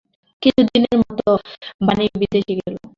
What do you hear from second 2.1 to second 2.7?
বিদেশে